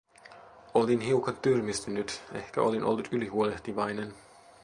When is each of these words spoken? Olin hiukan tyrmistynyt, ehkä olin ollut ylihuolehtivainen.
Olin 0.73 1.01
hiukan 1.01 1.37
tyrmistynyt, 1.41 2.21
ehkä 2.33 2.61
olin 2.61 2.83
ollut 2.83 3.07
ylihuolehtivainen. 3.11 4.13